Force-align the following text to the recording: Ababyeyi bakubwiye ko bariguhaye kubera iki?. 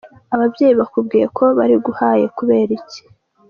Ababyeyi 0.35 0.73
bakubwiye 0.81 1.25
ko 1.37 1.43
bariguhaye 1.57 2.25
kubera 2.37 2.71
iki?. 2.79 2.99